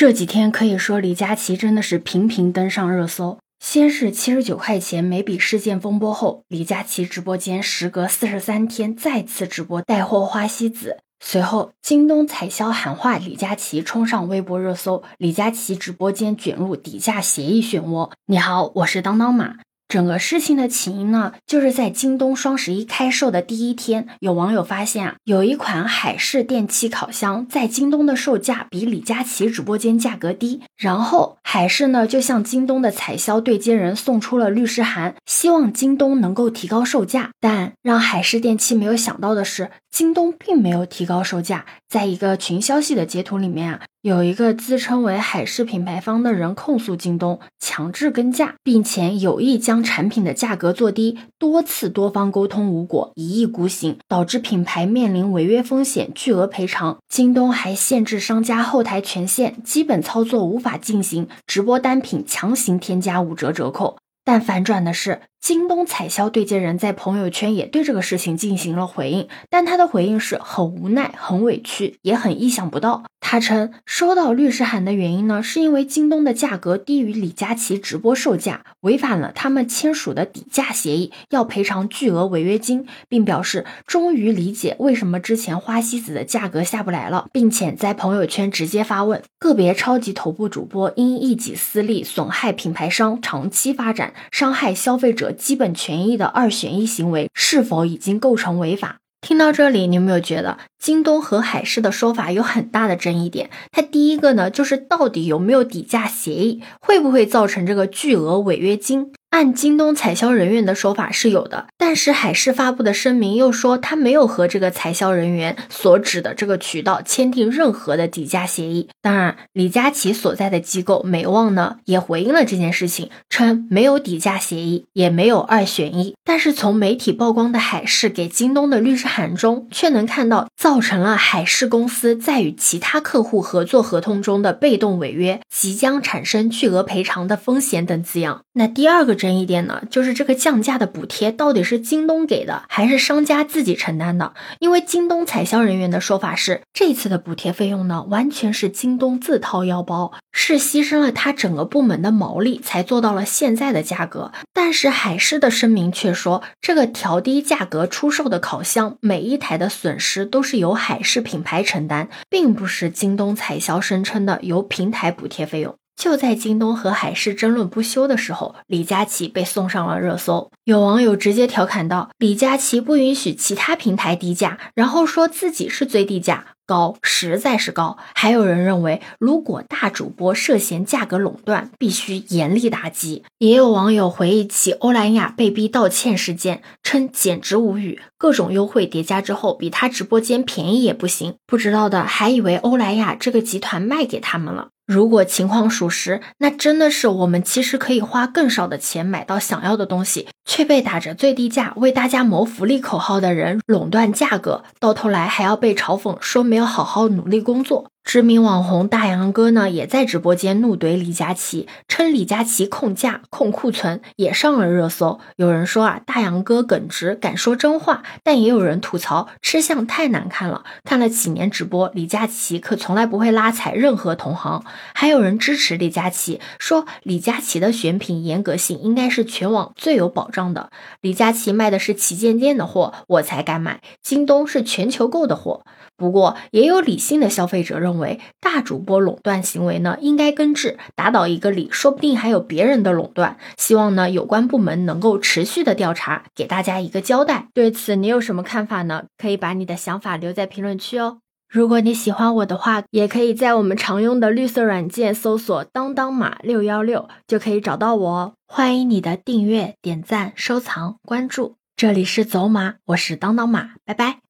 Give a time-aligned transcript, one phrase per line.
[0.00, 3.36] 这几天可以说李佳琦真的是频频登上热搜。
[3.62, 11.00] 先是七十九块钱每笔事件风波后，李佳琦直播间时隔四十三天再次直播带货花西子。
[11.22, 18.10] 随后，京东采销喊话李佳琦冲上微博热搜，李佳琦直播间卷入底价协议漩涡。
[18.24, 19.56] 你好，我是当当马。
[19.90, 37.30] 整个事情的起因呢，就是在京东双十一开售的第一天，有网友发现啊，有一款海氏电器烤箱在京东的售价比李佳琦直播间价格低，然后海氏呢就向京东的采销对接人送出了律师函，希望京东能够提高售价。
[37.40, 41.66] 但让海氏电器没有想到的是，京东并没有提高售价。
[41.88, 43.80] 在一个群消息的截图里面啊。
[44.02, 56.96] 有一个自称为海事品牌方的人控诉京东强制跟价，并且有意将产品的价格做低，多次多方沟通无果，一意孤行，导致品牌面临违约风险、巨额赔偿。
[57.10, 63.98] 京东还限制商家后台权限，基本操作无法进行，直播单品强行添加五折折扣。
[64.24, 65.20] 但反转的是。
[65.40, 73.04] 京东采销对接人在朋友圈也对这个事情进行了回应，但他的回应是很无奈、很委屈，也很意想不到。
[73.30, 95.30] 他称收到律师函的原因呢，是因为京东的价格低于李佳琦直播售价，违反了他们签署的底价协议，要赔偿巨额违约金，并表示终于理解为什么之前花西子的价格下不来了，并且在朋友圈直接发问：个别超级头部主播因一己私利损害品牌商长期发展，伤害消费者。
[95.30, 98.96] 基本权益的二选一行为是否已经构成违法？
[99.20, 103.50] 听到这里，你有没有觉得京东和海事的说法有很大的争议点？
[103.70, 109.12] 它第一个呢，就是到底有没有底价协议，会不会造成这个巨额违约金？
[109.28, 118.88] 按京东采销人员的说法是有的，但是海事发布的声明又说他没有和这个采销人员所指的这个渠道签订任何的底价协议。
[119.02, 126.14] 当然，李佳琦所在的机构美旺呢也回应了这件事情，称没有底价协议，也没有二选一。
[126.24, 138.42] 但是从媒体曝光的海事给京东的律师函中，却能看到造成了海事公司在与其他客户合作合同中的被动违约，即将产生巨额赔偿的风险等字样。
[138.52, 139.16] 那第二个。
[139.16, 144.34] 争议点呢，就是这个降价的补贴到底是京东给的，还是商家自己承担的？
[144.60, 154.30] 因为京东采销人员的说法是，这次的补贴费用呢，完全是京东自掏腰包，是牺牲了他整个部门的毛利才做到了现在的价格。
[154.52, 165.79] 但是海狮的声明却说，这个调低价格出售的烤箱，每一台的损失都是由海狮品牌承担，并不是京东采销声称的由平台补贴费用。
[166.00, 170.50] 就在京东和海事争论不休的时候，李佳琦被送上了热搜。
[170.64, 183.24] 有网友直接调侃道：“李佳琦不允许其他平台低价，然后说自己是最低价，高实在是高。”还有人认为，如果大主播涉嫌价格垄断，必须严厉打击。
[183.36, 191.34] 也有网友回忆起欧莱雅被逼道歉事件，称简直无语，各种优惠叠加之后，比他直播间便宜也不行。
[191.46, 194.68] 不知道的还以为欧莱雅这个集团卖给他们了。
[194.90, 207.86] 如果情况属实，那真的是我们其实可以花更少的钱买到想要的东西，却被打着最低价为大家谋福利口号的人垄断价格，到头来还要被嘲讽说没有好好努力工作。
[208.02, 215.20] 知名网红大杨哥呢，也在直播间怒怼李佳琦，称李佳琦控价、控库存，也上了热搜。
[215.36, 220.64] 有人说啊，大杨哥耿直，敢说真话，但也有人吐槽吃相太难看了。
[220.82, 224.64] 看了几年直播，李佳琦可从来不会拉踩任何同行。
[224.92, 230.70] 还有人支持李佳琦，说李佳琦的选品严格性应该是全网最有保障的。
[231.00, 233.80] 李佳琦卖的是旗舰店的货，我才敢买。
[234.02, 235.64] 京东是全球购的货。
[235.96, 243.36] 不过，也有理性的消费者认认为，大主播垄断行为呢应该根治，打倒一个理，说不定还有别人的垄断。
[243.56, 247.48] 希望呢有关部门能够持续的调查，给大家一个交代。
[247.52, 249.04] 对此，你有什么看法呢？
[249.18, 251.18] 可以把你的想法留在评论区哦。
[251.48, 258.32] 如果你喜欢我的话，也可以在我们常用的绿色软件搜索“当当马六幺六”，就可以找到我哦。
[258.46, 261.56] 欢迎你的订阅、点赞、收藏、关注。
[261.76, 264.20] 这里是走马，我是当当马，拜拜。